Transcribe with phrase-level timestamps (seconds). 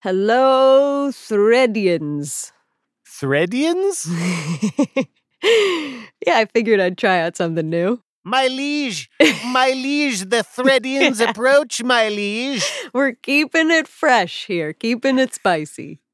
[0.00, 2.52] Hello, Threadians.
[3.04, 4.06] Threadians?
[6.24, 8.00] yeah, I figured I'd try out something new.
[8.22, 9.10] My liege,
[9.46, 12.64] my liege, the Threadians approach, my liege.
[12.94, 15.98] We're keeping it fresh here, keeping it spicy.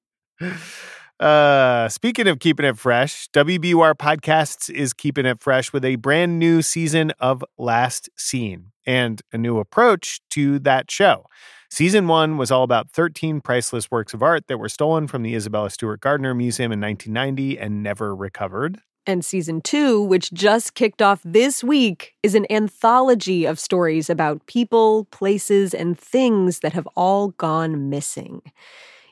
[1.21, 6.41] Uh, speaking of keeping it fresh, WBUR Podcasts is keeping it fresh with a brand
[6.41, 11.25] new season of Last Seen and a new approach to that show.
[11.71, 15.35] Season one was all about 13 priceless works of art that were stolen from the
[15.35, 18.81] Isabella Stewart Gardner Museum in 1990 and never recovered.
[19.07, 24.47] And season two, which just kicked off this week, is an anthology of stories about
[24.47, 28.41] people, places, and things that have all gone missing.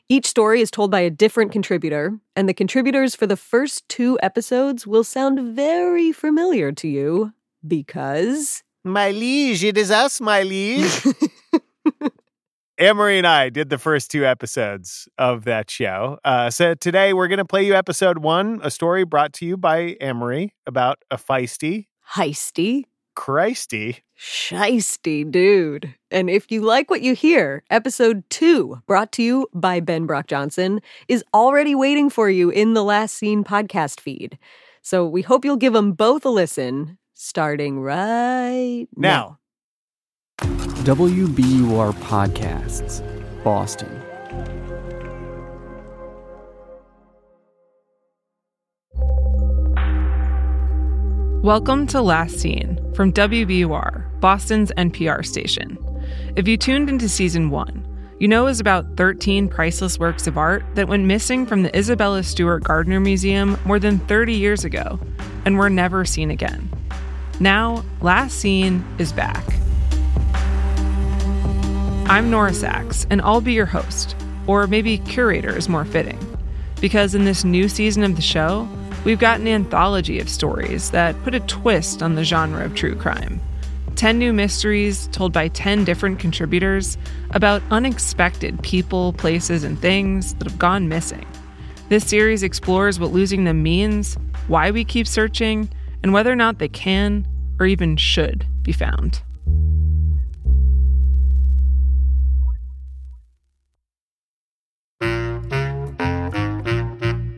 [0.09, 4.17] Each story is told by a different contributor, and the contributors for the first two
[4.23, 7.33] episodes will sound very familiar to you
[7.65, 8.63] because.
[8.83, 11.05] My liege, it is us, my liege.
[12.83, 16.19] Amory and I did the first two episodes of that show.
[16.25, 19.55] Uh, so today we're going to play you episode one, a story brought to you
[19.55, 22.83] by Amory about a feisty, heisty,
[23.15, 25.95] Christy, shisty dude.
[26.11, 30.27] And if you like what you hear, episode two, brought to you by Ben Brock
[30.27, 34.37] Johnson, is already waiting for you in the Last Seen podcast feed.
[34.81, 39.09] So we hope you'll give them both a listen, starting right now.
[39.09, 39.39] now.
[40.83, 43.01] WBUR Podcasts,
[43.41, 44.01] Boston.
[51.41, 55.77] Welcome to Last Seen from WBUR, Boston's NPR station.
[56.35, 57.87] If you tuned into season one,
[58.19, 62.23] you know was about 13 priceless works of art that went missing from the Isabella
[62.23, 64.99] Stewart Gardner Museum more than 30 years ago
[65.45, 66.69] and were never seen again.
[67.39, 69.62] Now, Last Seen is back.
[72.07, 74.15] I'm Nora Sachs, and I'll be your host,
[74.45, 76.19] or maybe curator is more fitting.
[76.81, 78.67] Because in this new season of the show,
[79.05, 82.95] we've got an anthology of stories that put a twist on the genre of true
[82.95, 83.39] crime.
[83.95, 86.97] 10 new mysteries told by 10 different contributors
[87.31, 91.25] about unexpected people, places, and things that have gone missing.
[91.87, 95.69] This series explores what losing them means, why we keep searching,
[96.03, 97.25] and whether or not they can
[97.59, 99.21] or even should be found.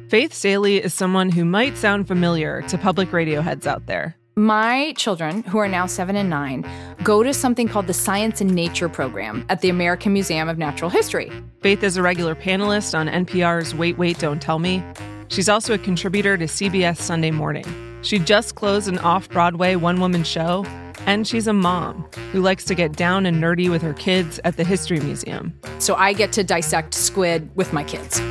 [0.07, 4.15] Faith Salie is someone who might sound familiar to public radio heads out there.
[4.35, 6.63] My children, who are now seven and nine,
[7.03, 10.91] go to something called the Science and Nature program at the American Museum of Natural
[10.91, 11.31] History.
[11.61, 14.83] Faith is a regular panelist on NPR's Wait, Wait, Don't Tell Me.
[15.29, 17.65] She's also a contributor to CBS Sunday Morning.
[18.03, 20.65] She just closed an off Broadway one woman show,
[21.07, 24.57] and she's a mom who likes to get down and nerdy with her kids at
[24.57, 25.59] the History Museum.
[25.79, 28.21] So I get to dissect squid with my kids.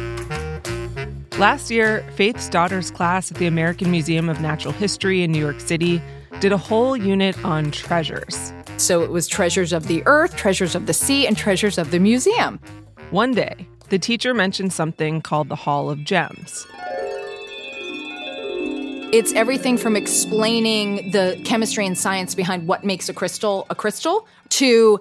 [1.38, 5.58] Last year, Faith's daughter's class at the American Museum of Natural History in New York
[5.58, 6.00] City
[6.38, 8.52] did a whole unit on treasures.
[8.76, 11.98] So it was treasures of the earth, treasures of the sea, and treasures of the
[11.98, 12.60] museum.
[13.10, 16.68] One day, the teacher mentioned something called the Hall of Gems.
[19.12, 24.28] It's everything from explaining the chemistry and science behind what makes a crystal a crystal
[24.50, 25.00] to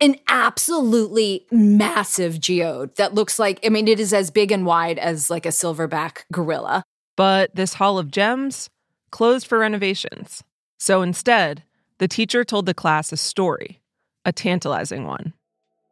[0.00, 4.98] an absolutely massive geode that looks like, I mean, it is as big and wide
[4.98, 6.82] as like a silverback gorilla.
[7.16, 8.70] But this Hall of Gems
[9.10, 10.42] closed for renovations.
[10.78, 11.64] So instead,
[11.98, 13.80] the teacher told the class a story,
[14.24, 15.32] a tantalizing one.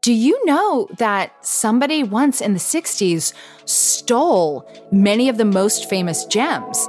[0.02, 3.32] Do you know that somebody once in the 60s
[3.64, 6.86] stole many of the most famous gems?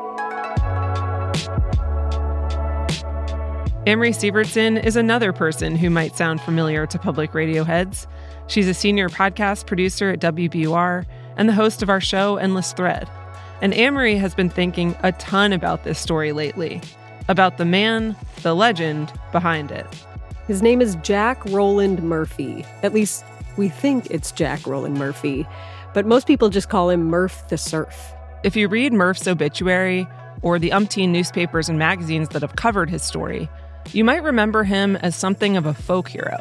[3.87, 8.05] Amory Sievertson is another person who might sound familiar to public radio heads.
[8.47, 11.05] She's a senior podcast producer at WBUR
[11.37, 13.09] and the host of our show, Endless Thread.
[13.61, 16.81] And Amory has been thinking a ton about this story lately
[17.29, 19.87] about the man, the legend behind it.
[20.47, 22.65] His name is Jack Roland Murphy.
[22.83, 23.23] At least
[23.55, 25.47] we think it's Jack Roland Murphy,
[25.93, 28.13] but most people just call him Murph the Surf.
[28.43, 30.05] If you read Murph's obituary
[30.41, 33.49] or the umpteen newspapers and magazines that have covered his story,
[33.93, 36.37] you might remember him as something of a folk hero.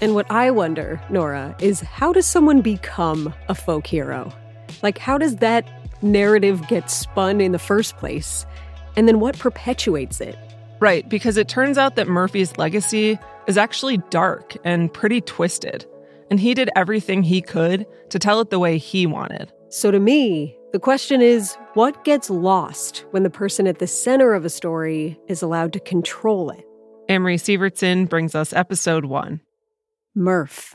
[0.00, 4.32] And what I wonder, Nora, is how does someone become a folk hero?
[4.82, 5.66] Like, how does that
[6.02, 8.44] narrative get spun in the first place?
[8.96, 10.36] And then what perpetuates it?
[10.80, 15.86] Right, because it turns out that Murphy's legacy is actually dark and pretty twisted.
[16.30, 19.52] And he did everything he could to tell it the way he wanted.
[19.70, 24.34] So to me, the question is what gets lost when the person at the center
[24.34, 26.66] of a story is allowed to control it?
[27.08, 29.40] Amory Sievertson brings us episode one
[30.14, 30.74] Murph.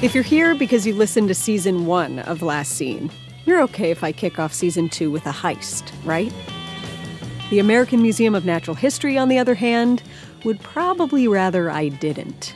[0.00, 3.10] If you're here because you listened to season one of Last Seen,
[3.46, 6.32] you're okay if I kick off season two with a heist, right?
[7.50, 10.04] The American Museum of Natural History, on the other hand,
[10.44, 12.54] would probably rather I didn't.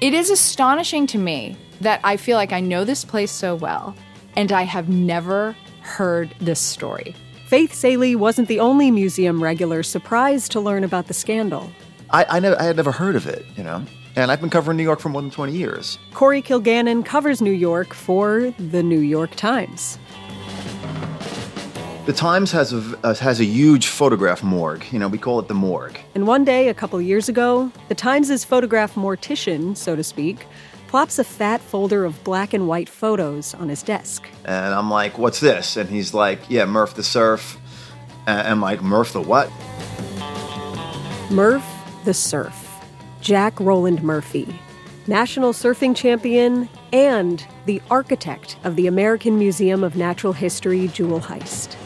[0.00, 3.94] It is astonishing to me that I feel like I know this place so well,
[4.36, 7.14] and I have never heard this story.
[7.50, 11.68] Faith Salie wasn't the only museum regular surprised to learn about the scandal.
[12.10, 13.84] I, I, never, I had never heard of it, you know?
[14.14, 15.98] And I've been covering New York for more than 20 years.
[16.14, 19.98] Corey Kilgannon covers New York for the New York Times.
[22.06, 24.84] The Times has a, uh, has a huge photograph morgue.
[24.92, 25.98] You know, we call it the morgue.
[26.14, 30.46] And one day, a couple years ago, the Times' photograph mortician, so to speak,
[30.90, 34.28] plops a fat folder of black and white photos on his desk.
[34.44, 35.76] And I'm like, what's this?
[35.76, 37.58] And he's like, yeah, Murph the Surf.
[38.26, 39.48] And I'm like, Murph the what?
[41.30, 41.64] Murph
[42.04, 42.74] the Surf.
[43.20, 44.52] Jack Roland Murphy,
[45.06, 51.76] national surfing champion and the architect of the American Museum of Natural History jewel heist.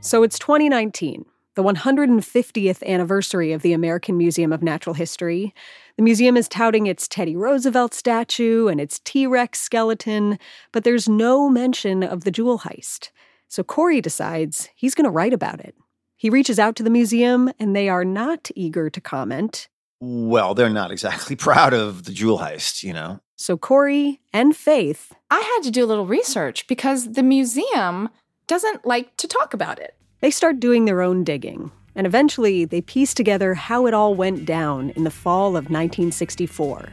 [0.00, 1.24] So it's 2019,
[1.60, 5.54] the 150th anniversary of the American Museum of Natural History.
[5.98, 10.38] The museum is touting its Teddy Roosevelt statue and its T Rex skeleton,
[10.72, 13.10] but there's no mention of the jewel heist.
[13.48, 15.74] So Corey decides he's going to write about it.
[16.16, 19.68] He reaches out to the museum, and they are not eager to comment.
[20.00, 23.20] Well, they're not exactly proud of the jewel heist, you know?
[23.36, 25.12] So Corey and Faith.
[25.30, 28.08] I had to do a little research because the museum
[28.46, 29.94] doesn't like to talk about it.
[30.20, 34.44] They start doing their own digging, and eventually they piece together how it all went
[34.44, 36.90] down in the fall of 1964.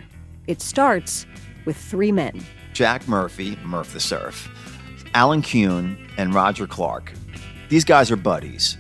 [0.48, 1.26] It starts
[1.66, 2.42] with three men
[2.72, 4.50] Jack Murphy, Murph the Surf,
[5.14, 7.12] Alan Kuhn, and Roger Clark.
[7.68, 8.78] These guys are buddies.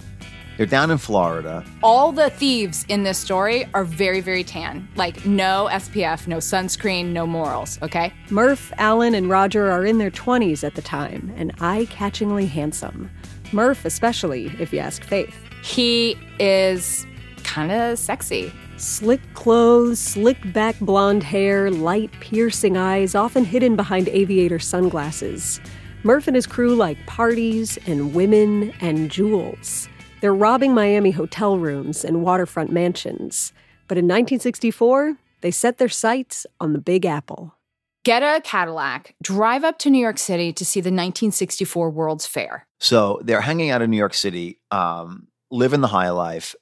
[0.55, 1.65] They're down in Florida.
[1.83, 4.87] All the thieves in this story are very, very tan.
[4.95, 8.13] Like, no SPF, no sunscreen, no morals, okay?
[8.29, 13.11] Murph, Alan, and Roger are in their 20s at the time and eye catchingly handsome.
[13.53, 15.35] Murph, especially, if you ask Faith.
[15.63, 17.05] He is
[17.43, 18.51] kind of sexy.
[18.77, 25.59] Slick clothes, slick back blonde hair, light piercing eyes, often hidden behind aviator sunglasses.
[26.03, 29.89] Murph and his crew like parties and women and jewels.
[30.21, 33.51] They're robbing Miami hotel rooms and waterfront mansions.
[33.87, 37.55] But in 1964, they set their sights on the Big Apple.
[38.03, 42.66] Get a Cadillac, drive up to New York City to see the 1964 World's Fair.
[42.79, 46.55] So they're hanging out in New York City, um, living the high life,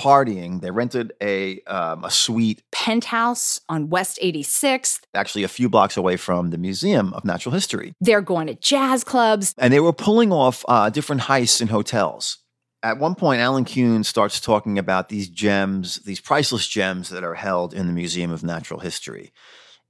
[0.00, 0.60] partying.
[0.60, 6.16] They rented a um, a suite penthouse on West 86th, actually a few blocks away
[6.16, 7.92] from the Museum of Natural History.
[8.00, 12.38] They're going to jazz clubs, and they were pulling off uh, different heists in hotels.
[12.82, 17.34] At one point, Alan Kuhn starts talking about these gems, these priceless gems that are
[17.34, 19.32] held in the Museum of Natural History,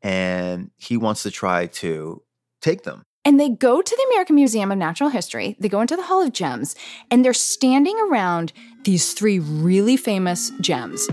[0.03, 2.23] and he wants to try to
[2.61, 3.05] take them.
[3.25, 6.23] And they go to the American Museum of Natural History, they go into the Hall
[6.23, 6.75] of Gems,
[7.11, 8.53] and they're standing around
[8.85, 11.07] these three really famous gems.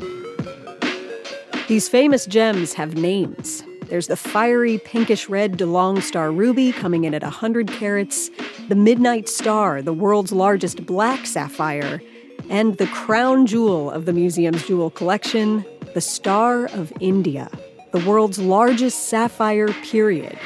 [1.68, 3.62] These famous gems have names.
[3.90, 8.30] There's the fiery pinkish red DeLong Star ruby coming in at 100 carats,
[8.70, 12.02] the Midnight Star, the world's largest black sapphire,
[12.50, 17.50] and the crown jewel of the museum's jewel collection, the Star of India,
[17.92, 20.40] the world's largest sapphire period,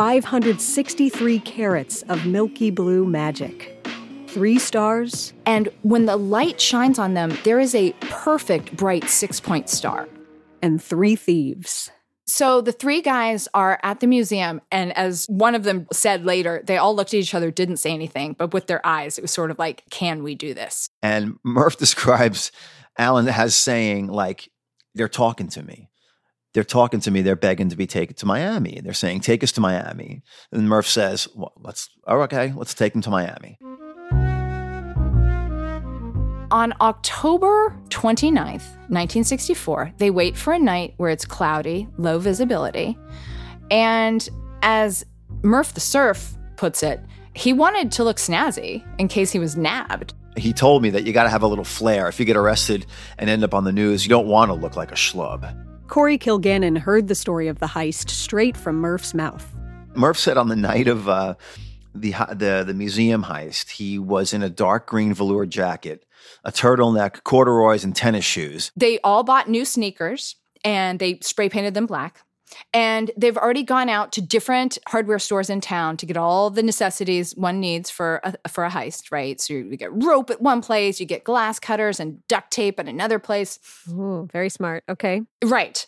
[0.00, 3.86] 563 carats of milky blue magic.
[4.28, 5.34] Three stars.
[5.44, 10.08] And when the light shines on them, there is a perfect bright six point star.
[10.62, 11.90] And three thieves.
[12.26, 16.62] So the three guys are at the museum, and as one of them said later,
[16.64, 19.32] they all looked at each other, didn't say anything, but with their eyes, it was
[19.32, 20.88] sort of like, can we do this?
[21.02, 22.52] And Murph describes
[22.96, 24.48] Alan as saying, like,
[24.94, 25.89] they're talking to me
[26.52, 27.22] they're talking to me.
[27.22, 28.80] They're begging to be taken to Miami.
[28.82, 31.88] They're saying, "Take us to Miami." And Murph says, well, "Let's.
[32.06, 32.52] Oh, okay.
[32.56, 33.58] Let's take them to Miami."
[36.52, 42.98] On October 29th, 1964, they wait for a night where it's cloudy, low visibility.
[43.70, 44.28] And
[44.62, 45.04] as
[45.42, 47.00] Murph the Surf puts it,
[47.34, 50.12] he wanted to look snazzy in case he was nabbed.
[50.36, 52.08] He told me that you got to have a little flair.
[52.08, 52.84] If you get arrested
[53.16, 55.54] and end up on the news, you don't want to look like a schlub.
[55.90, 59.44] Corey Kilgannon heard the story of the heist straight from Murph's mouth.
[59.96, 61.34] Murph said on the night of uh,
[61.96, 66.06] the, the the museum heist, he was in a dark green velour jacket,
[66.44, 68.70] a turtleneck, corduroys, and tennis shoes.
[68.76, 72.22] They all bought new sneakers and they spray painted them black.
[72.72, 76.62] And they've already gone out to different hardware stores in town to get all the
[76.62, 79.40] necessities one needs for a, for a heist, right?
[79.40, 82.88] So you get rope at one place, you get glass cutters and duct tape at
[82.88, 83.58] another place.
[83.88, 84.84] Ooh, very smart.
[84.88, 85.22] Okay.
[85.44, 85.86] Right.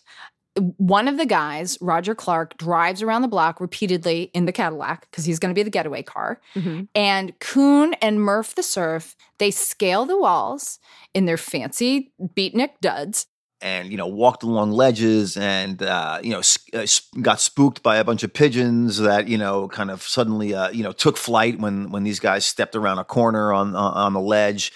[0.76, 5.24] One of the guys, Roger Clark, drives around the block repeatedly in the Cadillac because
[5.24, 6.42] he's going to be the getaway car.
[6.54, 6.88] Mhm.
[6.94, 10.78] And Kuhn and Murph the Surf, they scale the walls
[11.14, 13.26] in their fancy beatnik duds
[13.62, 16.42] and you know walked along ledges and uh, you know
[16.74, 16.86] uh,
[17.20, 20.82] got spooked by a bunch of pigeons that you know kind of suddenly uh, you
[20.82, 24.20] know took flight when when these guys stepped around a corner on on on the
[24.20, 24.72] ledge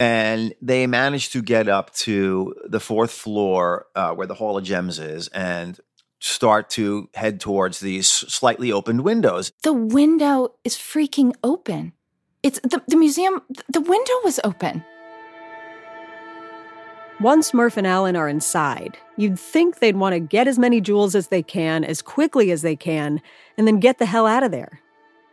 [0.00, 4.64] and they managed to get up to the fourth floor uh, where the hall of
[4.64, 5.80] gems is and
[6.20, 11.92] start to head towards these slightly opened windows the window is freaking open.
[12.42, 14.84] It's the, the museum, the window was open.
[17.20, 21.16] Once Murph and Alan are inside, you'd think they'd want to get as many jewels
[21.16, 23.20] as they can, as quickly as they can,
[23.56, 24.80] and then get the hell out of there.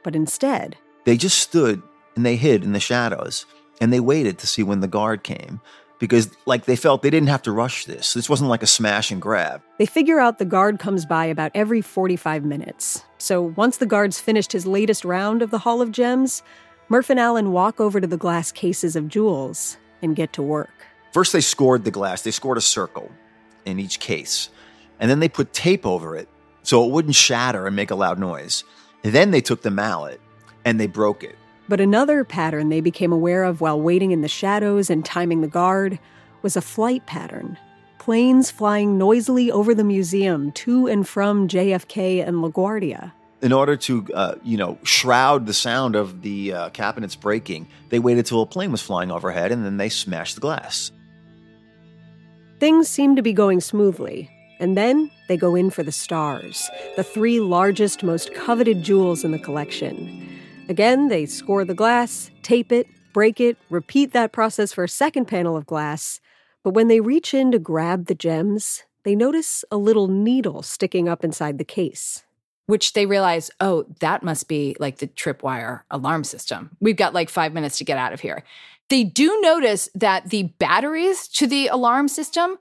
[0.03, 1.83] But instead, they just stood
[2.15, 3.45] and they hid in the shadows
[3.79, 5.61] and they waited to see when the guard came
[5.99, 9.11] because like they felt they didn't have to rush this this wasn't like a smash
[9.11, 13.03] and grab they figure out the guard comes by about every 45 minutes.
[13.17, 16.41] So once the guard's finished his latest round of the Hall of Gems,
[16.89, 20.84] Murph and Alan walk over to the glass cases of jewels and get to work.
[21.15, 22.23] First they scored the glass.
[22.23, 23.09] They scored a circle
[23.63, 24.49] in each case.
[24.99, 26.27] And then they put tape over it
[26.61, 28.65] so it wouldn't shatter and make a loud noise.
[29.01, 30.19] And then they took the mallet
[30.65, 31.37] and they broke it.
[31.69, 35.47] But another pattern they became aware of while waiting in the shadows and timing the
[35.47, 35.99] guard
[36.41, 37.57] was a flight pattern.
[37.97, 43.13] Planes flying noisily over the museum to and from JFK and LaGuardia.
[43.41, 47.99] in order to uh, you know shroud the sound of the uh, cabinets breaking they
[47.99, 50.91] waited till a plane was flying overhead and then they smashed the glass
[52.59, 57.03] Things seem to be going smoothly, and then they go in for the stars, the
[57.03, 60.29] three largest, most coveted jewels in the collection.
[60.69, 65.25] Again, they score the glass, tape it, break it, repeat that process for a second
[65.25, 66.19] panel of glass.
[66.63, 71.07] But when they reach in to grab the gems, they notice a little needle sticking
[71.07, 72.24] up inside the case.
[72.67, 76.75] Which they realize, oh, that must be like the tripwire alarm system.
[76.79, 78.43] We've got like five minutes to get out of here.
[78.89, 82.57] They do notice that the batteries to the alarm system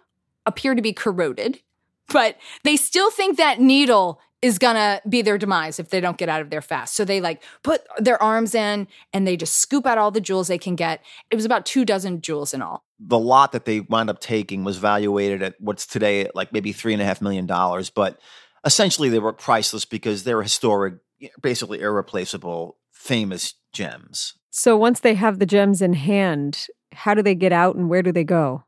[0.47, 1.61] appear to be corroded,
[2.09, 6.29] but they still think that needle is gonna be their demise if they don't get
[6.29, 6.95] out of there fast.
[6.95, 10.49] So they like put their arms in and they just scoop out all the jewels
[10.49, 11.03] they can get.
[11.31, 12.85] It was about two dozen jewels in all.
[13.01, 16.93] the lot that they wound up taking was valuated at what's today like maybe three
[16.93, 18.21] and a half million dollars, but
[18.65, 20.95] essentially they were priceless because they're historic,
[21.41, 24.35] basically irreplaceable, famous gems.
[24.51, 28.03] So once they have the gems in hand, how do they get out and where
[28.03, 28.65] do they go?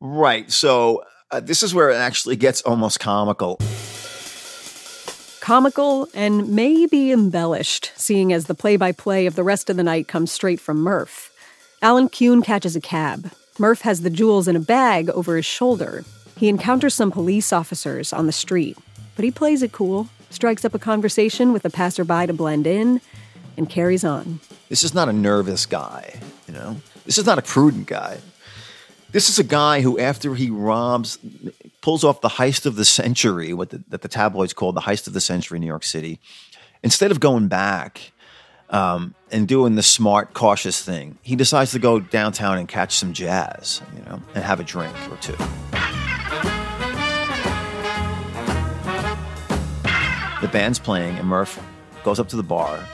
[0.00, 0.50] Right.
[0.50, 3.58] So uh, this is where it actually gets almost comical.
[5.40, 9.82] Comical and maybe embellished, seeing as the play by play of the rest of the
[9.82, 11.30] night comes straight from Murph.
[11.82, 13.32] Alan Kuhn catches a cab.
[13.58, 16.04] Murph has the jewels in a bag over his shoulder.
[16.36, 18.78] He encounters some police officers on the street,
[19.16, 23.00] but he plays it cool, strikes up a conversation with a passerby to blend in,
[23.56, 24.40] and carries on.
[24.68, 26.76] This is not a nervous guy, you know?
[27.04, 28.18] This is not a prudent guy.
[29.10, 31.18] This is a guy who, after he robs,
[31.82, 35.06] pulls off the heist of the century, what the, that the tabloids called the heist
[35.06, 36.18] of the century in New York City.
[36.82, 38.12] Instead of going back
[38.70, 43.12] um, and doing the smart, cautious thing, he decides to go downtown and catch some
[43.12, 45.36] jazz, you know, and have a drink or two.
[50.42, 51.58] The band's playing, and Murph
[52.02, 52.84] goes up to the bar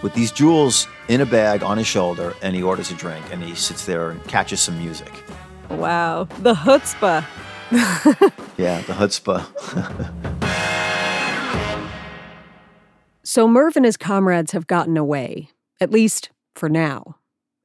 [0.00, 3.42] with these jewels in a bag on his shoulder, and he orders a drink, and
[3.42, 5.12] he sits there and catches some music.
[5.70, 7.24] Wow, the chutzpah.
[8.56, 9.44] Yeah, the chutzpah.
[13.26, 15.48] So Murph and his comrades have gotten away,
[15.80, 17.16] at least for now.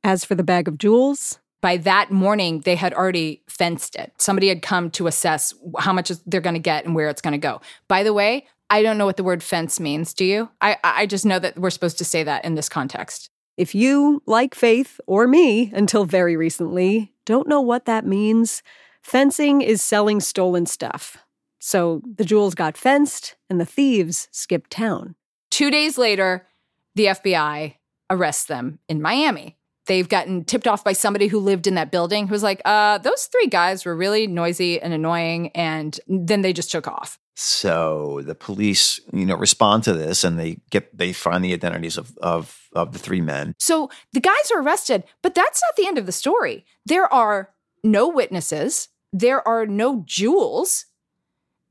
[0.04, 4.48] As for the bag of jewels, by that morning they had already fenced it somebody
[4.48, 7.38] had come to assess how much they're going to get and where it's going to
[7.38, 7.60] go
[7.90, 10.14] by the way i don't know what the word fence means.
[10.14, 10.50] Do you?
[10.62, 13.30] I, I just know that we're supposed to say that in this context.
[13.58, 18.64] If you, like Faith or me until very recently, don't know what that means,
[19.02, 21.18] fencing is selling stolen stuff.
[21.60, 25.16] So the jewels got fenced and the thieves skipped town.
[25.52, 26.48] two days later
[26.96, 27.76] the fbi
[28.10, 29.58] arrests them in miami.
[29.88, 33.00] They've gotten tipped off by somebody who lived in that building who was like uh,
[33.00, 38.22] those three guys were really noisy and annoying and then they just took off so
[38.26, 42.18] the police, you know, respond to this, and they get they find the identities of
[42.18, 43.56] of of the three men.
[43.60, 46.66] So the guys are arrested, but that's not the end of the story.
[46.86, 50.86] There are no witnesses, there are no jewels,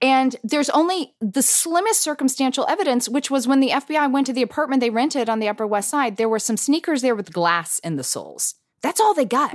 [0.01, 4.43] And there's only the slimmest circumstantial evidence, which was when the FBI went to the
[4.43, 7.81] apartment they rented on the Upper West Side, there were some sneakers there with glass
[7.81, 8.55] in the soles.
[8.81, 9.53] That's all they got.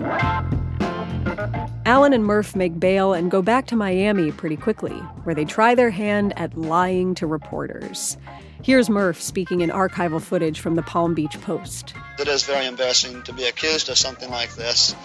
[1.94, 4.96] Alan and Murph make bail and go back to Miami pretty quickly,
[5.26, 8.18] where they try their hand at lying to reporters.
[8.64, 11.94] Here's Murph speaking in archival footage from the Palm Beach Post.
[12.18, 14.96] It is very embarrassing to be accused of something like this.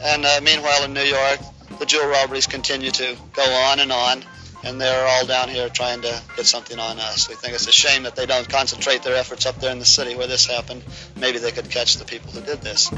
[0.00, 1.40] And uh, meanwhile, in New York,
[1.78, 4.24] the jewel robberies continue to go on and on,
[4.64, 7.28] and they're all down here trying to get something on us.
[7.28, 9.84] We think it's a shame that they don't concentrate their efforts up there in the
[9.84, 10.84] city where this happened.
[11.16, 12.90] Maybe they could catch the people who did this.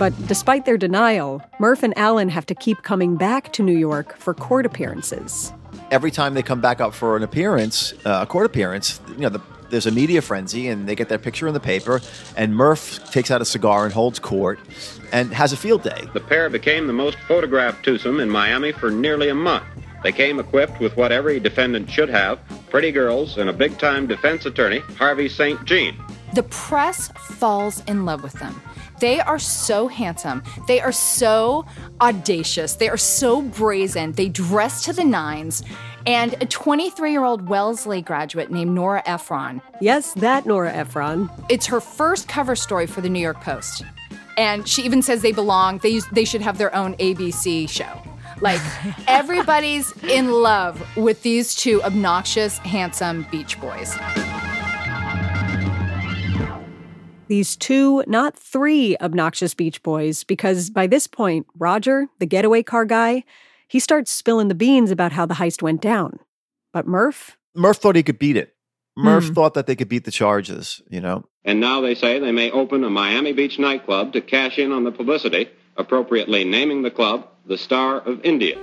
[0.00, 4.16] But despite their denial, Murph and Alan have to keep coming back to New York
[4.16, 5.52] for court appearances.
[5.90, 9.28] Every time they come back up for an appearance, uh, a court appearance, you know,
[9.28, 12.00] the, there's a media frenzy and they get their picture in the paper,
[12.34, 14.58] and Murph takes out a cigar and holds court
[15.12, 16.08] and has a field day.
[16.14, 19.66] The pair became the most photographed twosome in Miami for nearly a month.
[20.02, 22.40] They came equipped with what every defendant should have
[22.70, 25.62] pretty girls and a big time defense attorney, Harvey St.
[25.66, 25.94] Jean.
[26.32, 28.62] The press falls in love with them.
[29.00, 30.42] They are so handsome.
[30.68, 31.64] They are so
[32.00, 32.74] audacious.
[32.74, 34.12] They are so brazen.
[34.12, 35.62] They dress to the nines.
[36.06, 39.62] And a 23 year old Wellesley graduate named Nora Ephron.
[39.80, 41.30] Yes, that Nora Ephron.
[41.48, 43.84] It's her first cover story for the New York Post.
[44.36, 48.02] And she even says they belong, they, use, they should have their own ABC show.
[48.40, 48.60] Like,
[49.06, 53.96] everybody's in love with these two obnoxious, handsome beach boys.
[57.30, 62.84] These two, not three obnoxious Beach Boys, because by this point, Roger, the getaway car
[62.84, 63.22] guy,
[63.68, 66.18] he starts spilling the beans about how the heist went down.
[66.72, 67.36] But Murph?
[67.54, 68.56] Murph thought he could beat it.
[68.96, 69.34] Murph hmm.
[69.34, 71.24] thought that they could beat the charges, you know.
[71.44, 74.82] And now they say they may open a Miami Beach nightclub to cash in on
[74.82, 78.56] the publicity, appropriately naming the club the Star of India.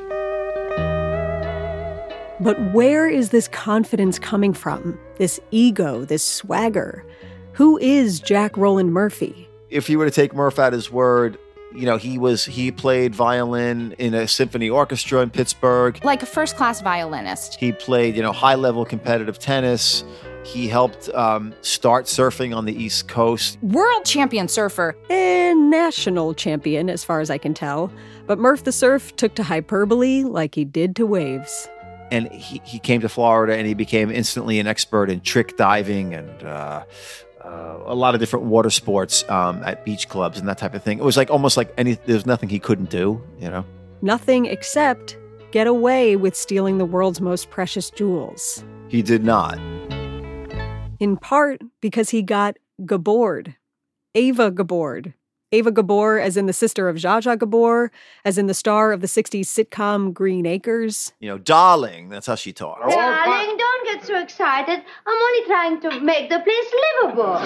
[2.41, 4.99] But where is this confidence coming from?
[5.19, 7.05] This ego, this swagger?
[7.57, 9.49] Who is Jack Roland Murphy?
[9.71, 11.39] If you were to take Murph at his word,
[11.73, 15.99] you know, he was he played violin in a symphony orchestra in Pittsburgh.
[16.05, 17.55] Like a first class violinist.
[17.55, 20.03] He played, you know, high level competitive tennis.
[20.45, 23.57] He helped um, start surfing on the East Coast.
[23.63, 24.95] World champion surfer.
[25.09, 27.91] And national champion, as far as I can tell.
[28.27, 31.67] But Murph the Surf took to hyperbole like he did to waves.
[32.11, 36.13] And he, he came to Florida and he became instantly an expert in trick diving
[36.13, 36.85] and uh,
[37.47, 40.83] uh, a lot of different water sports um, at beach clubs and that type of
[40.83, 40.99] thing.
[40.99, 43.65] It was like almost like any there's nothing he couldn't do, you know.
[44.01, 45.17] Nothing except
[45.51, 48.63] get away with stealing the world's most precious jewels.
[48.89, 49.57] He did not.
[50.99, 53.55] In part because he got Gabord,
[54.13, 55.13] Eva Gabord,
[55.51, 57.91] Eva Gabor, as in the sister of Zsa Zsa Gabor,
[58.25, 61.13] as in the star of the 60s sitcom Green Acres.
[61.19, 62.93] You know, darling, that's how she talks.
[62.93, 63.66] Darling, don't get so
[64.27, 64.83] excited.
[65.05, 67.37] I'm only trying to make the place livable.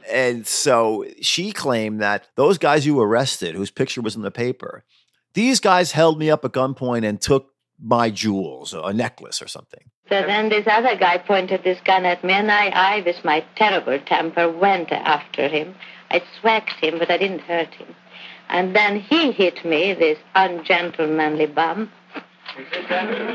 [0.10, 4.84] and so she claimed that those guys you arrested, whose picture was in the paper,
[5.32, 9.84] these guys held me up at gunpoint and took my jewels, a necklace or something.
[10.10, 13.44] So then this other guy pointed this gun at me, and I, I, with my
[13.56, 15.74] terrible temper, went after him.
[16.10, 17.94] I swacked him, but I didn't hurt him.
[18.50, 21.90] And then he hit me, this ungentlemanly bum.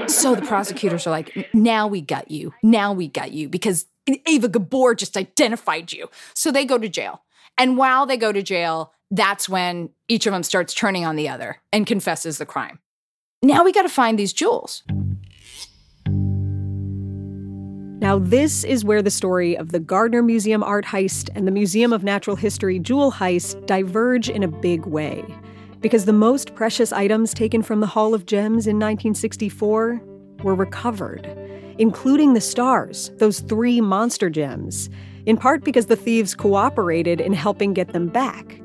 [0.07, 2.53] So the prosecutors are like, now we got you.
[2.63, 3.85] Now we got you because
[4.27, 6.09] Eva Gabor just identified you.
[6.33, 7.21] So they go to jail.
[7.57, 11.29] And while they go to jail, that's when each of them starts turning on the
[11.29, 12.79] other and confesses the crime.
[13.41, 14.83] Now we got to find these jewels.
[17.99, 21.93] Now, this is where the story of the Gardner Museum art heist and the Museum
[21.93, 25.23] of Natural History jewel heist diverge in a big way.
[25.86, 30.02] Because the most precious items taken from the Hall of Gems in 1964
[30.41, 31.28] were recovered,
[31.78, 34.89] including the stars, those three monster gems,
[35.28, 38.60] in part because the thieves cooperated in helping get them back.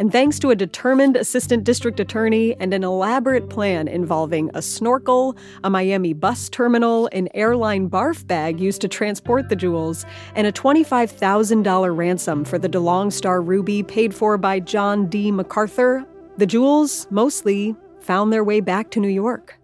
[0.00, 5.36] And thanks to a determined assistant district attorney and an elaborate plan involving a snorkel,
[5.62, 10.52] a Miami bus terminal, an airline barf bag used to transport the jewels, and a
[10.52, 15.30] $25,000 ransom for the DeLong Star Ruby paid for by John D.
[15.30, 16.04] MacArthur,
[16.36, 19.58] the jewels mostly found their way back to New York.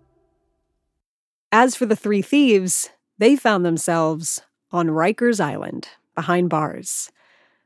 [1.53, 7.11] As for the three thieves, they found themselves on Rikers Island, behind bars.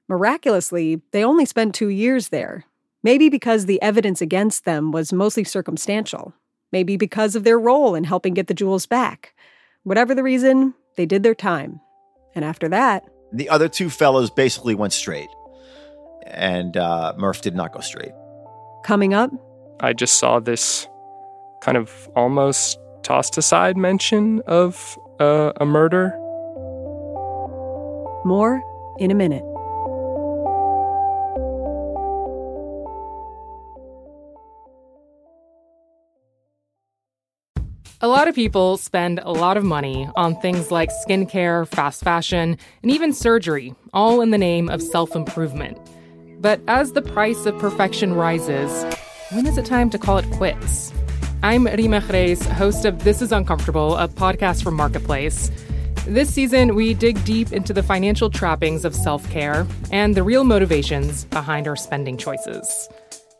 [0.08, 2.64] Miraculously, they only spent two years there.
[3.02, 6.32] Maybe because the evidence against them was mostly circumstantial.
[6.72, 9.34] Maybe because of their role in helping get the jewels back.
[9.82, 11.80] Whatever the reason, they did their time.
[12.34, 15.28] And after that, the other two fellows basically went straight.
[16.26, 18.12] And uh, Murph did not go straight.
[18.84, 19.30] Coming up,
[19.80, 20.86] I just saw this
[21.62, 26.10] kind of almost tossed aside mention of uh, a murder.
[28.26, 28.62] More
[28.98, 29.42] in a minute.
[38.02, 42.58] A lot of people spend a lot of money on things like skincare, fast fashion,
[42.82, 45.78] and even surgery, all in the name of self improvement.
[46.44, 48.84] But as the price of perfection rises,
[49.32, 50.92] when is it time to call it quits?
[51.42, 55.50] I'm Rima Khrais, host of This is Uncomfortable, a podcast from Marketplace.
[56.06, 60.44] This season, we dig deep into the financial trappings of self care and the real
[60.44, 62.90] motivations behind our spending choices.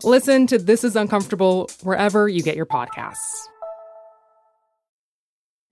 [0.02, 3.48] Listen to This is Uncomfortable wherever you get your podcasts.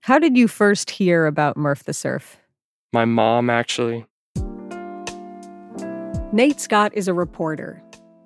[0.01, 2.37] How did you first hear about Murph the Surf?
[2.93, 4.05] My mom, actually.
[6.33, 7.79] Nate Scott is a reporter.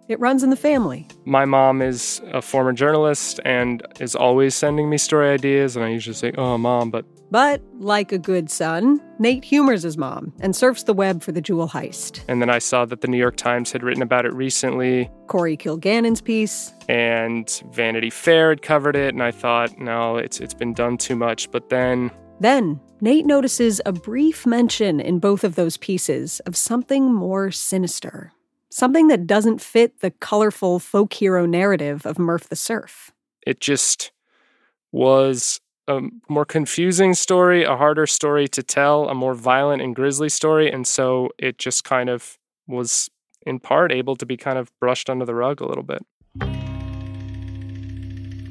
[0.07, 1.05] It runs in the family.
[1.25, 5.89] My mom is a former journalist and is always sending me story ideas, and I
[5.89, 7.03] usually say, Oh, mom, but.
[7.31, 11.41] But, like a good son, Nate humors his mom and surfs the web for the
[11.41, 12.21] jewel heist.
[12.29, 15.11] And then I saw that the New York Times had written about it recently.
[15.27, 16.71] Corey Kilgannon's piece.
[16.87, 21.17] And Vanity Fair had covered it, and I thought, no, it's, it's been done too
[21.17, 21.51] much.
[21.51, 22.11] But then.
[22.39, 28.33] Then, Nate notices a brief mention in both of those pieces of something more sinister
[28.69, 33.11] something that doesn't fit the colorful folk hero narrative of Murph the Surf.
[33.45, 34.11] It just
[34.91, 40.29] was a more confusing story, a harder story to tell, a more violent and grisly
[40.29, 40.71] story.
[40.71, 43.09] And so it just kind of was,
[43.45, 46.05] in part, able to be kind of brushed under the rug a little bit.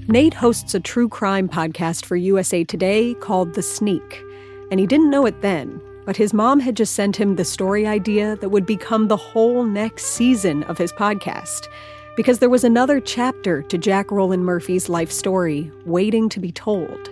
[0.08, 4.25] Nate hosts a true crime podcast for USA Today called The Sneak.
[4.70, 7.86] And he didn't know it then, but his mom had just sent him the story
[7.86, 11.68] idea that would become the whole next season of his podcast.
[12.16, 17.10] Because there was another chapter to Jack Roland Murphy's life story waiting to be told.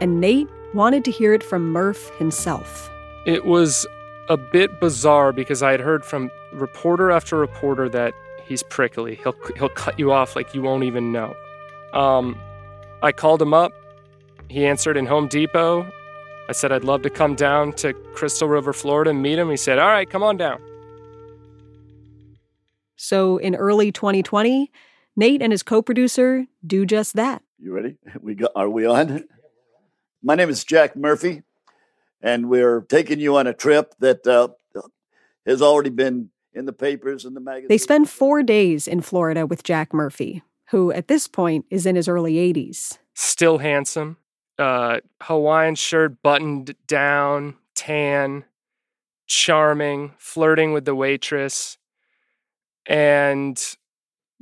[0.00, 2.90] And Nate wanted to hear it from Murph himself.
[3.26, 3.86] It was
[4.28, 8.14] a bit bizarre because I had heard from reporter after reporter that
[8.46, 9.16] he's prickly.
[9.16, 11.34] He'll he'll cut you off like you won't even know.
[11.92, 12.38] Um,
[13.02, 13.72] I called him up.
[14.48, 15.86] He answered in Home Depot
[16.48, 19.48] I said I'd love to come down to Crystal River, Florida and meet him.
[19.48, 20.60] He said, All right, come on down.
[22.96, 24.70] So in early 2020,
[25.16, 27.42] Nate and his co producer do just that.
[27.58, 27.96] You ready?
[28.20, 29.24] We go, are we on?
[30.22, 31.42] My name is Jack Murphy,
[32.22, 34.48] and we're taking you on a trip that uh,
[35.46, 37.68] has already been in the papers and the magazines.
[37.68, 41.96] They spend four days in Florida with Jack Murphy, who at this point is in
[41.96, 42.98] his early 80s.
[43.14, 44.16] Still handsome,
[44.58, 48.44] uh, Hawaiian shirt buttoned down, tan,
[49.26, 51.78] charming, flirting with the waitress,
[52.86, 53.60] and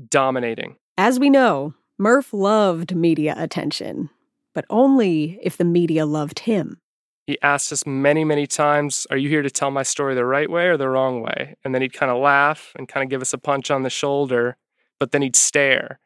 [0.09, 0.77] dominating.
[0.98, 4.11] As we know, Murph loved media attention,
[4.55, 6.79] but only if the media loved him.
[7.27, 10.51] He asked us many, many times, Are you here to tell my story the right
[10.51, 11.55] way or the wrong way?
[11.64, 13.90] And then he'd kind of laugh and kind of give us a punch on the
[13.90, 14.57] shoulder,
[14.98, 16.01] but then he'd stare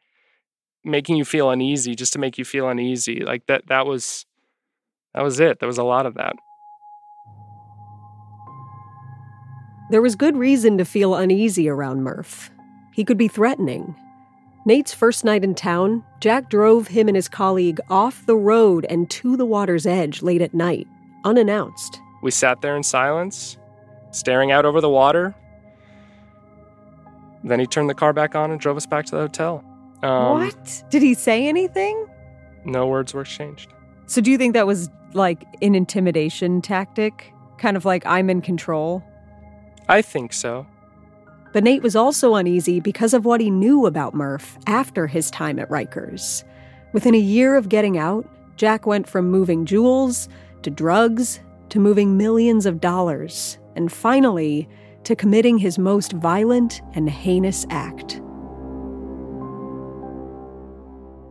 [0.83, 3.21] making you feel uneasy just to make you feel uneasy.
[3.23, 4.25] Like that that was
[5.13, 5.59] that was it.
[5.59, 6.35] There was a lot of that.
[9.89, 12.51] There was good reason to feel uneasy around Murph.
[12.93, 13.95] He could be threatening.
[14.65, 19.09] Nate's first night in town, Jack drove him and his colleague off the road and
[19.11, 20.87] to the water's edge late at night,
[21.23, 22.01] unannounced.
[22.21, 23.57] We sat there in silence,
[24.11, 25.33] staring out over the water.
[27.45, 29.63] Then he turned the car back on and drove us back to the hotel.
[30.03, 30.83] Um, what?
[30.89, 32.07] Did he say anything?
[32.65, 33.73] No words were exchanged.
[34.05, 37.33] So, do you think that was like an intimidation tactic?
[37.57, 39.03] Kind of like I'm in control?
[39.89, 40.67] I think so.
[41.53, 45.59] But Nate was also uneasy because of what he knew about Murph after his time
[45.59, 46.43] at Rikers.
[46.93, 50.29] Within a year of getting out, Jack went from moving jewels
[50.63, 54.67] to drugs to moving millions of dollars, and finally
[55.03, 58.21] to committing his most violent and heinous act.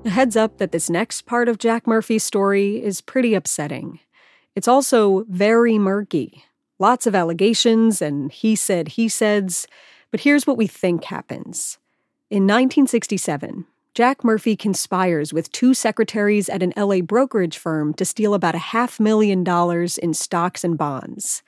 [0.07, 3.99] Heads up that this next part of Jack Murphy's story is pretty upsetting.
[4.55, 6.45] It's also very murky.
[6.79, 9.67] Lots of allegations and he said, he saids.
[10.11, 11.79] But here's what we think happens.
[12.31, 18.33] In 1967, Jack Murphy conspires with two secretaries at an LA brokerage firm to steal
[18.35, 21.43] about a half million dollars in stocks and bonds.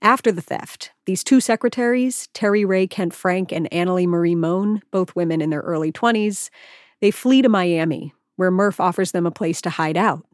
[0.00, 5.14] After the theft, these two secretaries, Terry Rae Kent Frank and Annelie Marie Mohn, both
[5.14, 6.48] women in their early 20s,
[7.00, 10.24] they flee to Miami, where Murph offers them a place to hide out.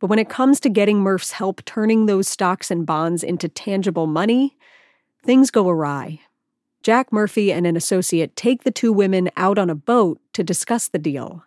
[0.00, 4.08] But when it comes to getting Murph's help turning those stocks and bonds into tangible
[4.08, 4.56] money,
[5.24, 6.20] things go awry.
[6.82, 10.88] Jack Murphy and an associate take the two women out on a boat to discuss
[10.88, 11.44] the deal.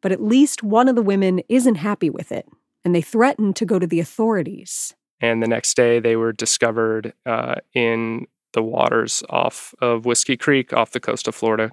[0.00, 2.48] But at least one of the women isn't happy with it,
[2.84, 4.94] and they threaten to go to the authorities.
[5.20, 10.72] And the next day, they were discovered uh, in the waters off of Whiskey Creek
[10.72, 11.72] off the coast of Florida.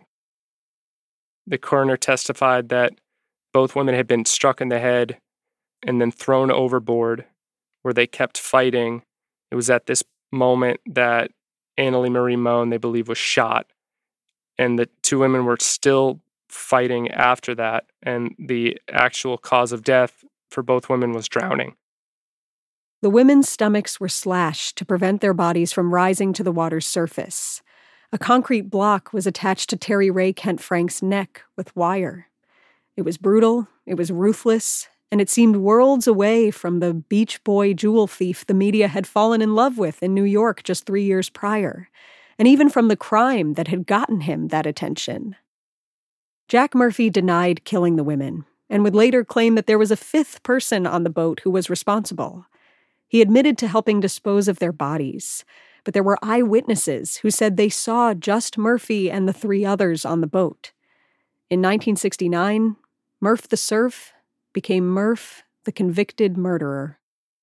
[1.48, 2.94] The coroner testified that
[3.54, 5.18] both women had been struck in the head
[5.86, 7.26] and then thrown overboard,
[7.82, 9.04] where they kept fighting.
[9.52, 11.32] It was at this moment that
[11.78, 13.68] Annelie Marie Mohn, they believe, was shot.
[14.58, 17.86] And the two women were still fighting after that.
[18.02, 21.76] And the actual cause of death for both women was drowning.
[23.02, 27.62] The women's stomachs were slashed to prevent their bodies from rising to the water's surface.
[28.14, 32.28] A concrete block was attached to Terry Rae Kent Frank's neck with wire.
[32.96, 37.74] It was brutal, it was ruthless, and it seemed worlds away from the beach boy
[37.74, 41.32] jewel thief the media had fallen in love with in New York just three years
[41.32, 41.90] prior,
[42.38, 45.36] and even from the crime that had gotten him that attention.
[46.48, 50.44] Jack Murphy denied killing the women and would later claim that there was a fifth
[50.44, 52.46] person on the boat who was responsible.
[53.08, 55.44] He admitted to helping dispose of their bodies,
[55.84, 60.22] but there were eyewitnesses who said they saw just Murphy and the three others on
[60.22, 60.72] the boat.
[61.50, 62.76] In 1969,
[63.22, 64.14] Murph the Surf
[64.54, 67.00] became Murph the convicted murderer.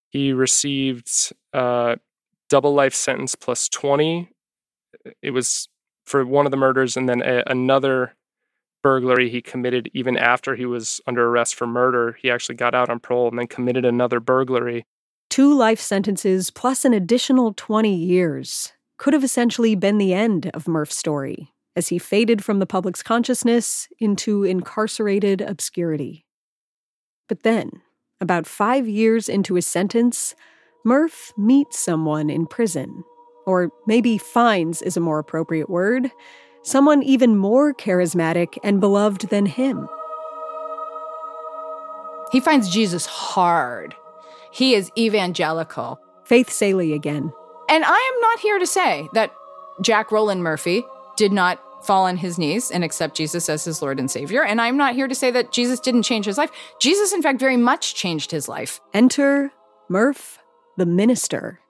[0.09, 1.99] He received a
[2.49, 4.29] double life sentence plus 20.
[5.23, 5.69] It was
[6.05, 8.15] for one of the murders, and then a, another
[8.83, 12.19] burglary he committed even after he was under arrest for murder.
[12.21, 14.87] He actually got out on parole and then committed another burglary.
[15.31, 20.67] Two life sentences plus an additional 20 years could have essentially been the end of
[20.67, 26.27] Murph's story as he faded from the public's consciousness into incarcerated obscurity.
[27.29, 27.71] But then,
[28.21, 30.35] about five years into his sentence,
[30.85, 33.05] Murph meets someone in prison.
[33.47, 36.11] Or maybe finds is a more appropriate word.
[36.65, 39.89] Someone even more charismatic and beloved than him.
[42.33, 43.95] He finds Jesus hard.
[44.53, 46.01] He is evangelical.
[46.25, 47.33] Faith Salie again.
[47.69, 49.33] And I am not here to say that
[49.83, 50.85] Jack Roland Murphy
[51.17, 54.45] did not fall on his knees and accept Jesus as his Lord and Savior.
[54.45, 56.51] And I'm not here to say that Jesus didn't change his life.
[56.81, 58.81] Jesus, in fact, very much changed his life.
[58.93, 59.53] Enter
[59.89, 60.39] Murph,
[60.77, 61.61] the minister.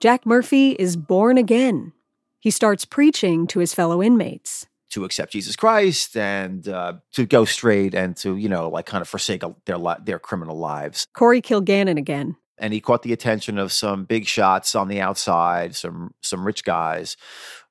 [0.00, 1.92] Jack Murphy is born again.
[2.38, 4.66] He starts preaching to his fellow inmates.
[4.92, 9.02] To accept Jesus Christ and uh, to go straight and to, you know, like kind
[9.02, 11.06] of forsake their, li- their criminal lives.
[11.14, 12.36] Corey Kilgannon again.
[12.56, 16.64] And he caught the attention of some big shots on the outside, some some rich
[16.64, 17.16] guys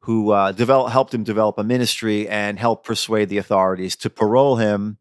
[0.08, 4.56] who uh, develop, helped him develop a ministry and helped persuade the authorities to parole
[4.56, 4.98] him.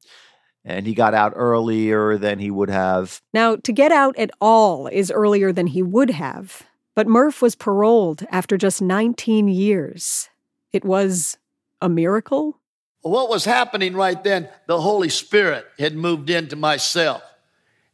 [0.65, 3.23] And he got out earlier than he would have.
[3.33, 6.65] Now, to get out at all is earlier than he would have.
[6.97, 10.29] But Murph was paroled after just 19 years.
[10.73, 11.39] It was
[11.81, 12.61] a miracle?
[13.03, 17.23] What was happening right then, the Holy Spirit had moved into my cell.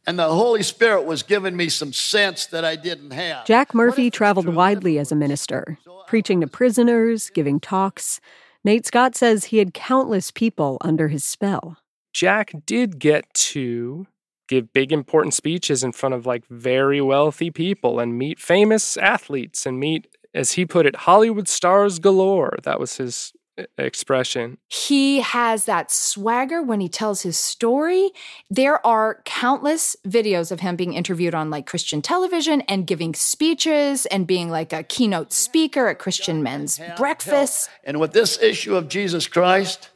[0.05, 3.45] And the Holy Spirit was giving me some sense that I didn't have.
[3.45, 8.19] Jack Murphy traveled widely as a minister, uh, preaching to prisoners, giving talks.
[8.65, 11.77] Nate Scott says he had countless people under his spell.
[12.11, 14.07] Jack did get to
[14.49, 19.65] give big important speeches in front of like very wealthy people and meet famous athletes
[19.65, 22.57] and meet as he put it Hollywood stars galore.
[22.63, 23.33] That was his
[23.77, 24.57] expression.
[24.67, 28.11] He has that swagger when he tells his story.
[28.49, 34.05] There are countless videos of him being interviewed on like Christian television and giving speeches
[34.07, 37.69] and being like a keynote speaker at Christian men's breakfasts.
[37.83, 39.89] And with this issue of Jesus Christ,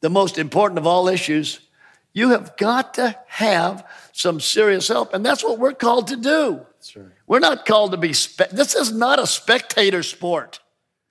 [0.00, 1.60] the most important of all issues,
[2.12, 5.14] you have got to have some serious help.
[5.14, 6.66] And that's what we're called to do.
[6.96, 7.06] Right.
[7.26, 10.60] We're not called to be, spe- this is not a spectator sport.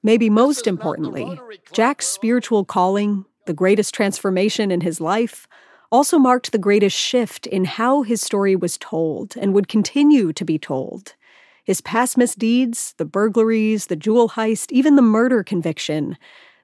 [0.03, 1.39] Maybe most importantly,
[1.73, 5.47] Jack's spiritual calling, the greatest transformation in his life,
[5.91, 10.45] also marked the greatest shift in how his story was told and would continue to
[10.45, 11.15] be told.
[11.63, 16.17] His past misdeeds, the burglaries, the jewel heist, even the murder conviction,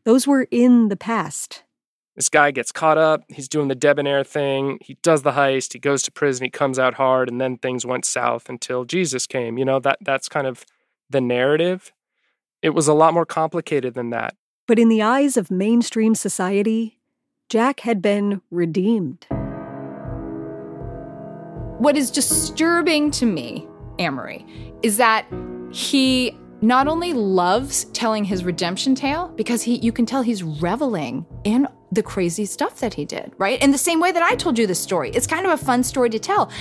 [0.05, 1.63] those were in the past.
[2.15, 3.23] This guy gets caught up.
[3.27, 4.79] He's doing the debonair thing.
[4.81, 5.73] He does the heist.
[5.73, 6.45] He goes to prison.
[6.45, 9.59] He comes out hard, and then things went south until Jesus came.
[9.59, 10.65] You know that that's kind of
[11.11, 11.93] the narrative.
[12.67, 14.35] It was a lot more complicated than that.
[14.67, 16.99] But in the eyes of mainstream society,
[17.47, 19.25] Jack had been redeemed.
[21.79, 23.65] What is disturbing to me,
[23.99, 24.45] Amory,
[24.83, 25.25] is that
[25.71, 31.25] he not only loves telling his redemption tale because he you can tell he's reveling
[31.45, 33.63] in the crazy stuff that he did, right?
[33.63, 35.09] In the same way that I told you this story.
[35.11, 36.51] It's kind of a fun story to tell.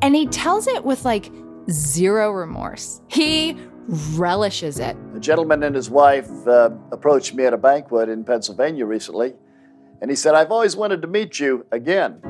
[0.00, 1.30] And he tells it with like
[1.70, 3.00] zero remorse.
[3.06, 3.56] He
[3.88, 4.96] relishes it.
[5.14, 9.34] A gentleman and his wife uh, approached me at a banquet in Pennsylvania recently,
[10.00, 12.20] and he said, I've always wanted to meet you again.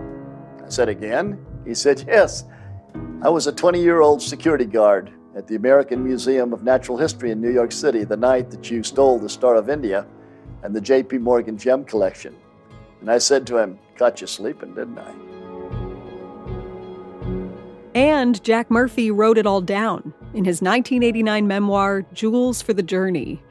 [0.65, 1.45] I said, Again?
[1.67, 2.45] He said, Yes.
[3.23, 7.31] I was a 20 year old security guard at the American Museum of Natural History
[7.31, 10.07] in New York City the night that you stole the Star of India
[10.63, 11.19] and the J.P.
[11.19, 12.35] Morgan gem collection.
[13.01, 15.15] And I said to him, Caught you sleeping, didn't I?
[17.95, 23.43] And Jack Murphy wrote it all down in his 1989 memoir, Jewels for the Journey.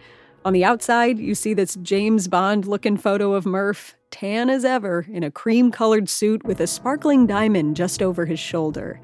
[0.43, 5.05] On the outside, you see this James Bond looking photo of Murph, tan as ever,
[5.11, 8.99] in a cream colored suit with a sparkling diamond just over his shoulder.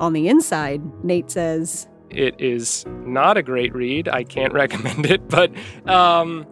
[0.00, 4.08] On the inside, Nate says, It is not a great read.
[4.08, 5.52] I can't recommend it, but
[5.88, 6.46] um,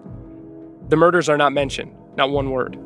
[0.89, 2.79] the murders are not mentioned, not one word.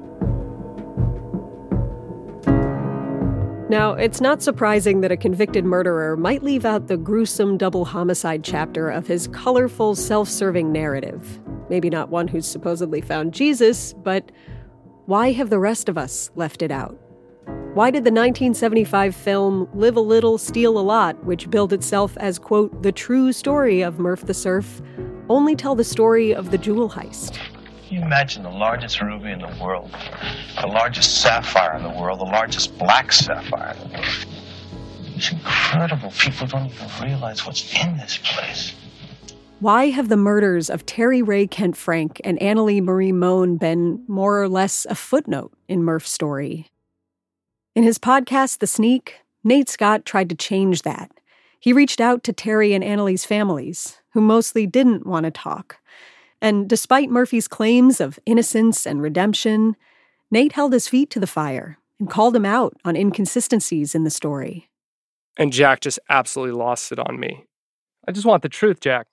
[3.70, 8.44] Now, it's not surprising that a convicted murderer might leave out the gruesome double homicide
[8.44, 11.40] chapter of his colorful, self serving narrative.
[11.70, 14.30] Maybe not one who's supposedly found Jesus, but
[15.06, 16.98] why have the rest of us left it out?
[17.72, 22.38] Why did the 1975 film Live a Little, Steal a Lot, which billed itself as,
[22.38, 24.82] quote, the true story of Murph the Surf,
[25.30, 27.38] only tell the story of the jewel heist?
[27.94, 29.88] You imagine the largest ruby in the world,
[30.60, 34.26] the largest sapphire in the world, the largest black sapphire in the world?
[35.14, 36.10] It's incredible.
[36.18, 38.72] People don't even realize what's in this place.
[39.60, 44.42] Why have the murders of Terry Rae Kent Frank and Annelie Marie Mohn been more
[44.42, 46.72] or less a footnote in Murph's story?
[47.76, 51.12] In his podcast, The Sneak, Nate Scott tried to change that.
[51.60, 55.78] He reached out to Terry and Annelie's families, who mostly didn't want to talk.
[56.44, 59.76] And despite Murphy's claims of innocence and redemption,
[60.30, 64.10] Nate held his feet to the fire and called him out on inconsistencies in the
[64.10, 64.68] story.
[65.38, 67.46] And Jack just absolutely lost it on me.
[68.06, 69.06] I just want the truth, Jack,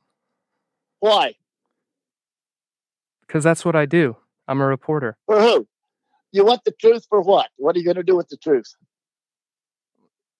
[0.99, 1.35] Why?
[3.25, 4.17] because that's what I do.
[4.49, 5.15] I'm a reporter.
[5.25, 5.65] For who?
[6.33, 7.47] You want the truth for what?
[7.55, 8.75] What are you going to do with the truth?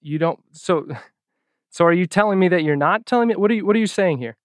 [0.02, 0.88] You don't so
[1.70, 3.80] so are you telling me that you're not telling me what are you what are
[3.80, 4.36] you saying here?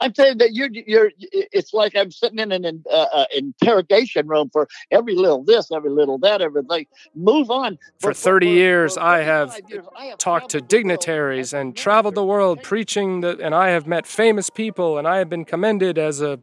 [0.00, 1.10] I'm saying that you're you're.
[1.18, 5.90] It's like I'm sitting in an uh, uh, interrogation room for every little this, every
[5.90, 6.86] little that, everything.
[7.14, 7.78] Move on.
[7.98, 9.58] For 30 years, I have
[10.18, 14.98] talked to dignitaries and traveled the world preaching, the, and I have met famous people,
[14.98, 16.38] and I have been commended as a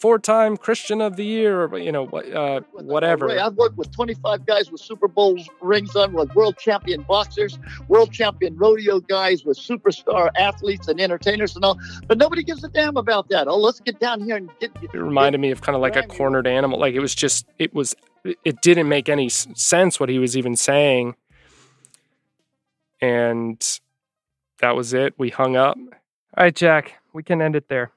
[0.00, 3.26] four-time Christian of the Year, or you know, uh, whatever.
[3.26, 7.58] Ray, I've worked with 25 guys with Super Bowl rings on, with world champion boxers,
[7.88, 11.78] world champion rodeo guys, with superstar athletes and entertainers and all.
[12.06, 13.46] But nobody gives a damn about that.
[13.46, 14.70] Oh, let's get down here and get.
[14.82, 16.78] It reminded me of kind of like a cornered animal.
[16.78, 20.56] Like it was just, it was, it didn't make any sense what he was even
[20.56, 21.14] saying.
[23.02, 23.60] And
[24.60, 25.14] that was it.
[25.18, 25.76] We hung up.
[26.36, 27.92] All right, Jack, we can end it there.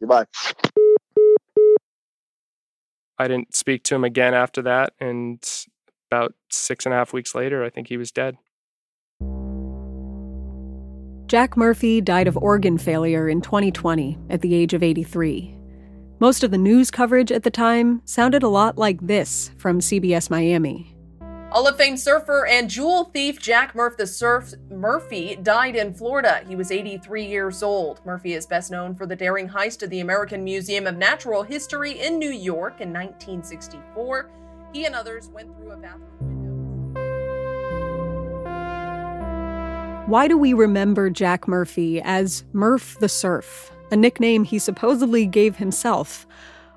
[0.00, 0.24] Goodbye.
[3.18, 4.94] I didn't speak to him again after that.
[4.98, 5.46] And
[6.10, 8.36] about six and a half weeks later, I think he was dead.
[11.26, 15.54] Jack Murphy died of organ failure in 2020 at the age of 83.
[16.18, 20.28] Most of the news coverage at the time sounded a lot like this from CBS
[20.28, 20.96] Miami.
[21.50, 26.44] Hall of Fame surfer and jewel thief Jack Murph the Surf Murphy died in Florida.
[26.46, 28.00] He was 83 years old.
[28.06, 31.98] Murphy is best known for the daring heist of the American Museum of Natural History
[31.98, 34.30] in New York in 1964.
[34.72, 36.50] He and others went through a bathroom window.
[40.06, 45.56] Why do we remember Jack Murphy as Murph the Surf, a nickname he supposedly gave
[45.56, 46.28] himself,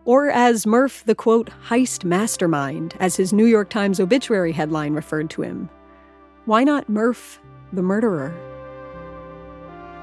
[0.05, 5.29] or as Murph the quote, heist mastermind, as his New York Times obituary headline referred
[5.31, 5.69] to him?
[6.45, 7.39] Why not Murph
[7.71, 8.33] the murderer?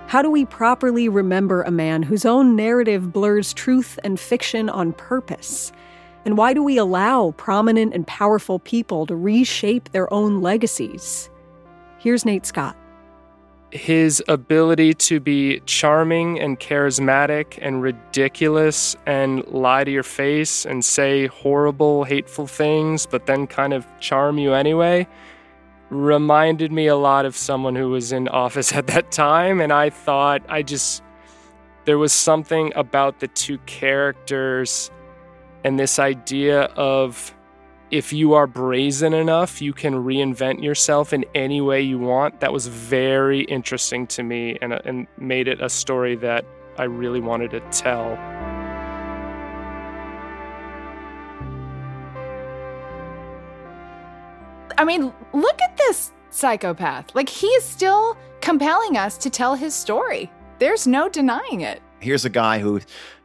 [0.07, 4.93] How do we properly remember a man whose own narrative blurs truth and fiction on
[4.93, 5.71] purpose?
[6.25, 11.31] And why do we allow prominent and powerful people to reshape their own legacies?
[11.99, 12.77] Here's Nate Scott.
[13.73, 20.85] His ability to be charming and charismatic and ridiculous and lie to your face and
[20.85, 25.07] say horrible, hateful things, but then kind of charm you anyway,
[25.91, 29.61] reminded me a lot of someone who was in office at that time.
[29.61, 31.03] And I thought, I just,
[31.85, 34.91] there was something about the two characters
[35.63, 37.35] and this idea of
[37.91, 42.39] if you are brazen enough, you can reinvent yourself in any way you want.
[42.41, 46.45] That was very interesting to me and, uh, and made it a story that
[46.79, 48.17] I really wanted to tell.
[54.79, 57.15] I mean, look at this psychopath.
[57.15, 60.31] Like, he is still compelling us to tell his story.
[60.61, 61.83] There's no denying it.
[61.99, 62.81] Here's a guy who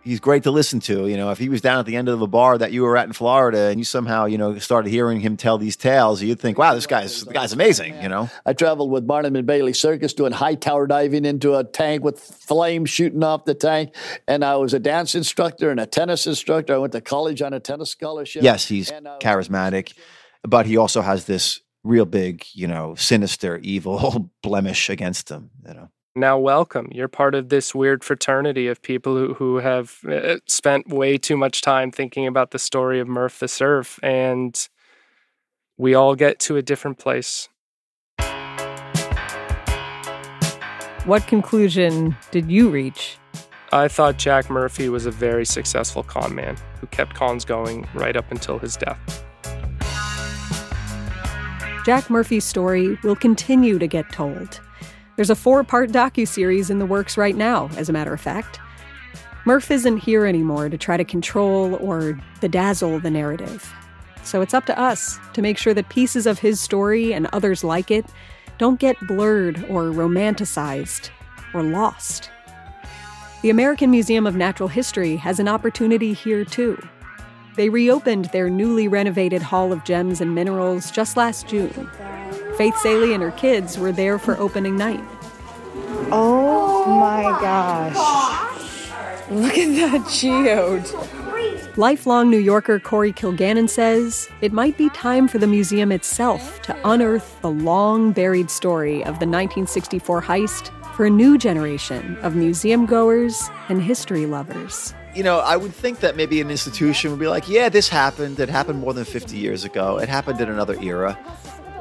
[0.06, 1.08] he's great to listen to.
[1.08, 2.96] You know, if he was down at the end of the bar that you were
[2.96, 6.40] at in Florida and you somehow, you know, started hearing him tell these tales, you'd
[6.40, 8.30] think, wow, this guy's the guy's amazing, you know?
[8.46, 12.20] I traveled with Barnum and Bailey Circus doing high tower diving into a tank with
[12.20, 13.94] flames shooting off the tank.
[14.28, 16.76] And I was a dance instructor and a tennis instructor.
[16.76, 18.44] I went to college on a tennis scholarship.
[18.44, 19.94] Yes, he's charismatic,
[20.44, 25.74] but he also has this real big, you know, sinister, evil blemish against him, you
[25.74, 25.90] know.
[26.18, 26.88] Now, welcome.
[26.94, 31.36] You're part of this weird fraternity of people who, who have uh, spent way too
[31.36, 34.70] much time thinking about the story of Murph the Surf, and
[35.78, 37.50] we all get to a different place.
[41.04, 43.18] What conclusion did you reach?
[43.74, 48.16] I thought Jack Murphy was a very successful con man who kept cons going right
[48.16, 49.26] up until his death.
[51.86, 54.62] Jack Murphy's story will continue to get told.
[55.16, 58.60] There's a four part docu-series in the works right now, as a matter of fact.
[59.46, 63.72] Murph isn't here anymore to try to control or bedazzle the narrative.
[64.24, 67.64] So it's up to us to make sure that pieces of his story and others
[67.64, 68.06] like it
[68.58, 71.12] don't get blurred or romanticized
[71.54, 72.32] or lost.
[73.42, 76.82] The American Museum of Natural History has an opportunity here too.
[77.56, 81.90] They reopened their newly renovated Hall of Gems and Minerals just last June.
[82.58, 85.04] Faith Salie and her kids were there for opening night.
[86.12, 87.96] Oh my gosh.
[89.30, 90.88] Look at that geode.
[91.78, 96.78] Lifelong New Yorker Corey Kilgannon says it might be time for the museum itself to
[96.86, 102.86] unearth the long buried story of the 1964 heist for a new generation of museum
[102.86, 104.94] goers and history lovers.
[105.14, 108.40] You know, I would think that maybe an institution would be like, yeah, this happened.
[108.40, 109.98] It happened more than 50 years ago.
[109.98, 111.20] It happened in another era.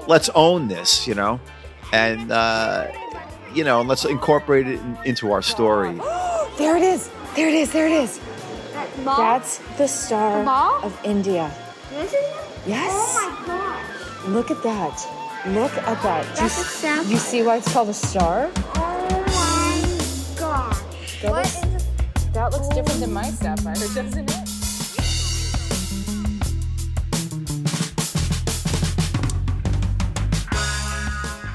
[0.07, 1.41] Let's own this, you know?
[1.93, 2.89] And, uh,
[3.55, 5.99] you know, and let's incorporate it in, into our story.
[6.57, 7.11] There it is.
[7.35, 7.73] There it is.
[7.73, 8.21] There it is.
[9.05, 10.45] That's the star
[10.85, 11.51] of India.
[12.65, 12.91] Yes.
[12.93, 14.27] Oh my gosh.
[14.29, 15.07] Look at that.
[15.49, 16.23] Look at that.
[16.37, 18.51] Do you, That's a s- you see why it's called a star?
[18.77, 20.81] Oh my gosh.
[21.23, 24.49] That What looks, is that looks different than my sapphire, doesn't it?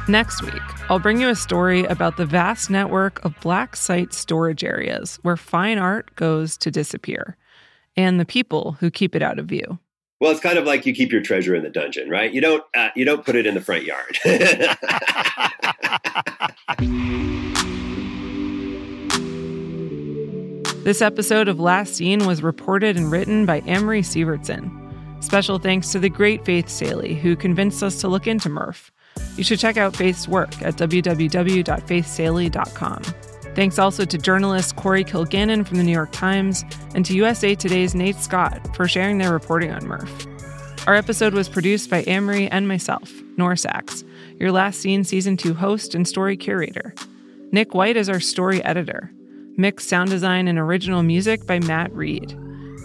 [0.09, 4.63] Next week, I'll bring you a story about the vast network of black site storage
[4.63, 7.37] areas where fine art goes to disappear
[7.95, 9.77] and the people who keep it out of view.
[10.19, 12.33] Well, it's kind of like you keep your treasure in the dungeon, right?
[12.33, 14.17] You don't uh, you don't put it in the front yard.
[20.83, 25.23] This episode of Last Seen was reported and written by Amory Sievertson.
[25.23, 28.91] Special thanks to the great Faith Salie, who convinced us to look into Murph.
[29.37, 33.03] You should check out Faith's work at www.faithsalie.com.
[33.55, 36.63] Thanks also to journalist Corey Kilgannon from the New York Times
[36.93, 40.27] and to USA Today's Nate Scott for sharing their reporting on Murph.
[40.87, 44.03] Our episode was produced by Amory and myself, Nora Saks,
[44.39, 46.93] your Last Seen Season 2 host and story curator.
[47.51, 49.11] Nick White is our story editor.
[49.57, 52.37] Mix sound design and original music by Matt Reed.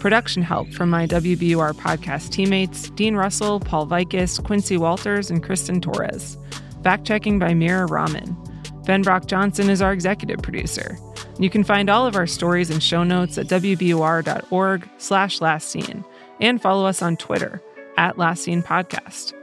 [0.05, 5.81] Production help from my WBUR podcast teammates Dean Russell, Paul Vikis, Quincy Walters, and Kristen
[5.81, 6.37] Torres.
[6.83, 8.37] Fact checking by Mira Rahman.
[8.85, 10.99] Ben Brock Johnson is our executive producer.
[11.39, 16.05] You can find all of our stories and show notes at wbur.org slash last seen
[16.39, 17.59] and follow us on Twitter
[17.97, 19.33] at Last Seen Podcast.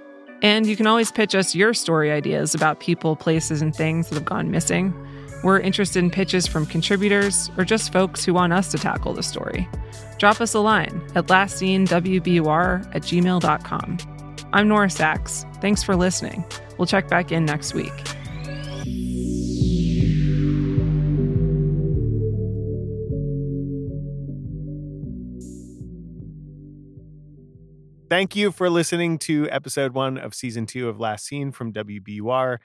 [0.43, 4.15] And you can always pitch us your story ideas about people, places, and things that
[4.15, 4.95] have gone missing.
[5.43, 9.25] We're interested in pitches from contributors or just folks who want us to tackle the
[9.25, 9.69] story.
[10.23, 13.99] Drop us a line at lastseenwbur at gmail.com.
[14.53, 15.61] I'm Nora Saks.
[15.61, 16.45] Thanks for listening.
[16.79, 17.91] We'll check back in next week.
[28.09, 32.59] Thank you for listening to episode one of season two of Last Seen from WBUR.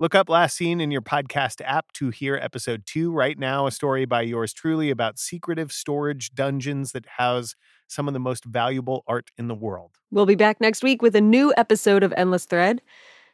[0.00, 3.12] Look up Last Seen in your podcast app to hear episode two.
[3.12, 7.54] Right now, a story by yours truly about secretive storage dungeons that house
[7.86, 9.92] some of the most valuable art in the world.
[10.10, 12.82] We'll be back next week with a new episode of Endless Thread.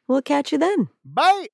[0.08, 0.88] We'll catch you then.
[1.04, 1.46] Bye.